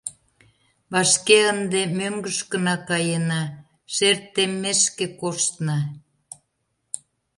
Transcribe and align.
Вашке 0.91 1.39
ынде 1.51 1.81
мӧҥгышкына 1.97 2.75
каена, 2.89 3.43
шер 3.93 4.17
теммешке 4.33 5.05
коштна. 5.19 5.79